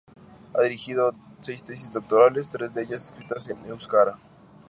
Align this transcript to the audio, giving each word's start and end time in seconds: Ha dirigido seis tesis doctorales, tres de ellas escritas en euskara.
Ha 0.55 0.61
dirigido 0.63 1.11
seis 1.41 1.63
tesis 1.63 1.91
doctorales, 1.91 2.49
tres 2.49 2.73
de 2.73 2.81
ellas 2.81 3.05
escritas 3.11 3.47
en 3.51 3.63
euskara. 3.67 4.17